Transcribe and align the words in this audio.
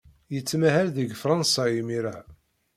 Yettmahal 0.33 0.87
deg 0.95 1.09
Fṛansa 1.21 1.63
imir-a. 1.79 2.17